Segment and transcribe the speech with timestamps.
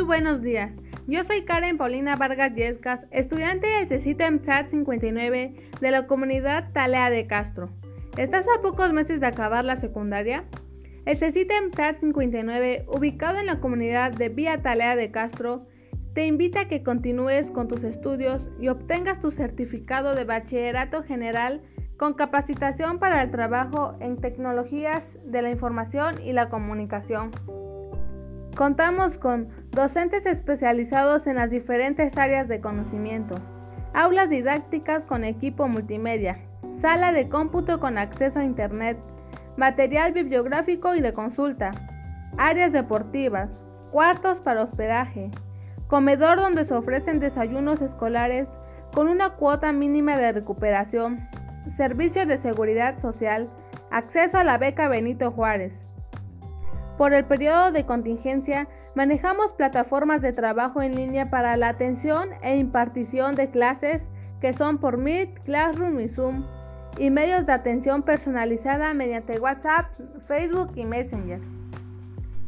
[0.00, 0.74] buenos días.
[1.06, 7.10] Yo soy Karen Paulina Vargas Yescas, estudiante del CECITEM SAT 59 de la comunidad Talea
[7.10, 7.70] de Castro.
[8.16, 10.44] ¿Estás a pocos meses de acabar la secundaria?
[11.04, 15.66] El CECITEM SAT 59, ubicado en la comunidad de Vía Talea de Castro,
[16.14, 21.62] te invita a que continúes con tus estudios y obtengas tu certificado de bachillerato general
[21.98, 27.30] con capacitación para el trabajo en tecnologías de la información y la comunicación.
[28.56, 33.34] Contamos con docentes especializados en las diferentes áreas de conocimiento,
[33.92, 36.38] aulas didácticas con equipo multimedia,
[36.80, 38.96] sala de cómputo con acceso a Internet,
[39.56, 41.72] material bibliográfico y de consulta,
[42.38, 43.50] áreas deportivas,
[43.90, 45.32] cuartos para hospedaje,
[45.88, 48.48] comedor donde se ofrecen desayunos escolares
[48.94, 51.28] con una cuota mínima de recuperación,
[51.76, 53.50] servicios de seguridad social,
[53.90, 55.84] acceso a la beca Benito Juárez.
[56.96, 62.56] Por el periodo de contingencia, manejamos plataformas de trabajo en línea para la atención e
[62.56, 64.02] impartición de clases
[64.40, 66.44] que son por Meet, Classroom y Zoom,
[66.98, 69.86] y medios de atención personalizada mediante WhatsApp,
[70.28, 71.40] Facebook y Messenger.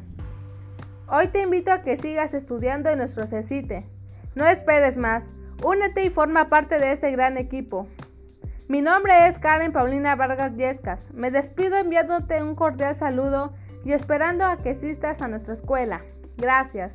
[1.08, 3.84] Hoy te invito a que sigas estudiando en nuestro CECITE.
[4.34, 5.24] No esperes más.
[5.62, 7.86] Únete y forma parte de este gran equipo.
[8.66, 11.00] Mi nombre es Karen Paulina Vargas Yescas.
[11.12, 13.52] Me despido enviándote un cordial saludo
[13.84, 16.00] y esperando a que asistas a nuestra escuela.
[16.38, 16.92] Gracias.